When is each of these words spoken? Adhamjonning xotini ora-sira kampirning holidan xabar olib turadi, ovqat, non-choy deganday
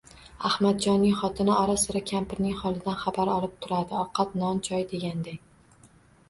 Adhamjonning 0.47 1.11
xotini 1.19 1.51
ora-sira 1.63 2.01
kampirning 2.11 2.55
holidan 2.63 2.97
xabar 3.03 3.33
olib 3.35 3.53
turadi, 3.67 3.95
ovqat, 4.05 4.35
non-choy 4.45 4.89
deganday 4.95 5.39